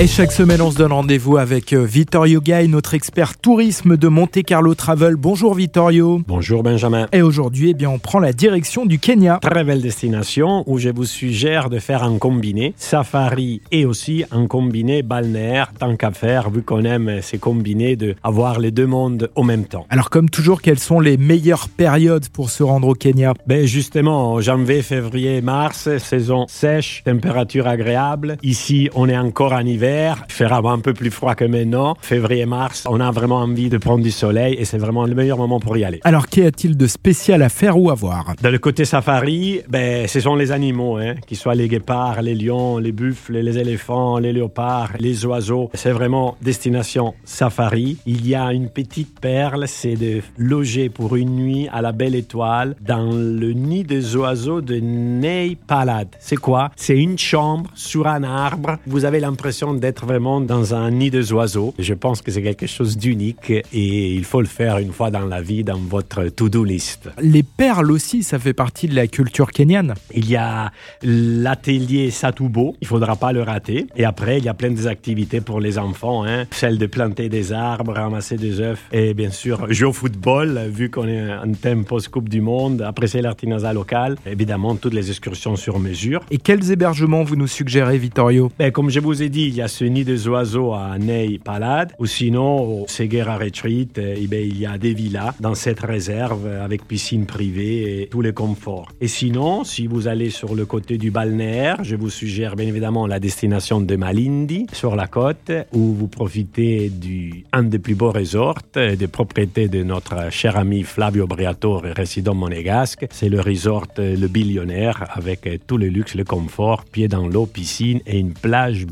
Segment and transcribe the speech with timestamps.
[0.00, 4.08] Et chaque semaine, on se donne rendez-vous avec euh, Vittorio Gay, notre expert tourisme de
[4.08, 5.16] Monte Carlo Travel.
[5.16, 6.22] Bonjour Vittorio.
[6.26, 7.06] Bonjour Benjamin.
[7.12, 9.40] Et aujourd'hui, eh bien, on prend la direction du Kenya.
[9.42, 14.46] Très belle destination où je vous suggère de faire un combiné safari et aussi un
[14.46, 19.28] combiné balnéaire, tant qu'à faire, vu qu'on aime ces combinés, de avoir les deux mondes
[19.34, 19.84] au même temps.
[19.90, 23.34] Alors, comme toujours, quelles sont les meilleures périodes pour se rendre au Kenya?
[23.46, 28.38] Ben justement, janvier, février, mars, saison sèche, température agréable.
[28.42, 29.89] Ici, on est encore en hiver
[30.28, 31.96] il fera un peu plus froid que maintenant.
[32.00, 35.60] Février-mars, on a vraiment envie de prendre du soleil et c'est vraiment le meilleur moment
[35.60, 36.00] pour y aller.
[36.04, 38.34] Alors, qu'y a-t-il de spécial à faire ou à voir?
[38.42, 42.34] Dans le côté safari, ben, ce sont les animaux, hein, qu'ils soient les guépards, les
[42.34, 45.70] lions, les buffles, les éléphants, les léopards, les oiseaux.
[45.74, 47.98] C'est vraiment destination safari.
[48.06, 52.14] Il y a une petite perle, c'est de loger pour une nuit à la Belle
[52.14, 56.08] Étoile dans le nid des oiseaux de Ney Palad.
[56.18, 56.70] C'est quoi?
[56.76, 58.78] C'est une chambre sur un arbre.
[58.86, 61.74] Vous avez l'impression d'être vraiment dans un nid de oiseaux.
[61.78, 65.26] Je pense que c'est quelque chose d'unique et il faut le faire une fois dans
[65.26, 67.08] la vie, dans votre to-do list.
[67.20, 69.94] Les perles aussi, ça fait partie de la culture kenyane.
[70.14, 70.70] Il y a
[71.02, 73.86] l'atelier Satubo, il faudra pas le rater.
[73.96, 76.44] Et après, il y a plein d'activités pour les enfants, hein.
[76.50, 80.90] celle de planter des arbres, ramasser des œufs et bien sûr jouer au football, vu
[80.90, 85.78] qu'on est en thème post-coupe du monde, apprécier l'artisanat local, évidemment toutes les excursions sur
[85.78, 86.20] mesure.
[86.30, 88.50] Et quels hébergements vous nous suggérez, Vittorio?
[88.58, 91.38] Ben, Comme je vous ai dit, il y a ce nid des oiseaux à Ney
[91.38, 95.80] Palade, ou sinon au Seguera Retreat, eh ben, il y a des villas dans cette
[95.80, 98.88] réserve avec piscine privée et tous les conforts.
[99.00, 103.06] Et sinon, si vous allez sur le côté du balnéaire, je vous suggère bien évidemment
[103.06, 108.12] la destination de Malindi sur la côte, où vous profitez du un des plus beaux
[108.12, 113.06] resorts des propriétés de notre cher ami Flavio Briatore, résident monégasque.
[113.10, 118.00] C'est le resort Le Billionnaire avec tous les luxes, le confort, pied dans l'eau, piscine
[118.06, 118.86] et une plage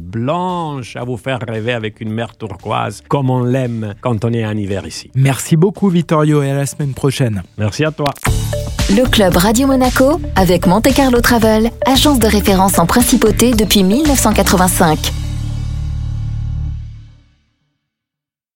[0.59, 4.45] blanche à vous faire rêver avec une mer turquoise comme on l'aime quand on est
[4.45, 5.11] en hiver ici.
[5.15, 7.43] Merci beaucoup Vittorio et à la semaine prochaine.
[7.57, 8.09] Merci à toi.
[8.91, 15.18] Le club Radio Monaco avec Monte Carlo Travel, agence de référence en principauté depuis 1985.